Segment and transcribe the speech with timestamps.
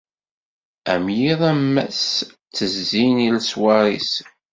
[0.93, 2.03] Am yiḍ am wass,
[2.49, 4.11] ttezzin i leṣwar-is.